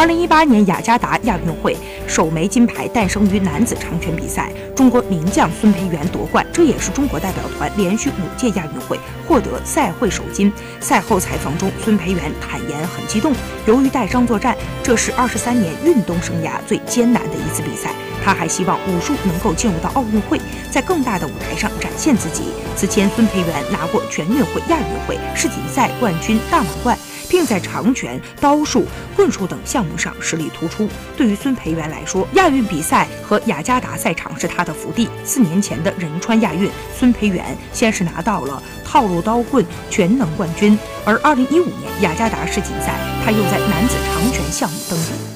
[0.00, 1.76] 二零一八年雅加达亚运会
[2.08, 10.50] 首枚金牌诞生于男子长拳比赛，中国名将孙培元夺冠，这也是中国代表团连续五届亚运会获得赛会首金。
[10.80, 13.34] 赛后采访中，孙培元坦言很激动，
[13.66, 17.90] 由于带伤作战，这是二十三年运动生涯最艰难的一次比赛。
[18.24, 20.40] 他还希望武术能够进入到奥运会，
[20.70, 22.44] 在更大的舞台上展现自己。
[22.74, 26.96] 此前，孙培元拿过全运会、亚运会、世锦赛冠军、大满贯。
[27.30, 28.84] 并在长拳、刀术、
[29.16, 30.88] 棍术等项目上实力突出。
[31.16, 35.08] 对于孙培元来说，亚运比赛和雅加达赛场是他的福地。
[35.24, 42.94] 四年前的仁川亚运，孙培元先是拿到了套路刀棍全能冠军，而2015年雅加达世锦赛，
[43.24, 45.30] 他又在男子长拳项目登顶。